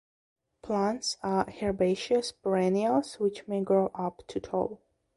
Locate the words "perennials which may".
2.31-3.61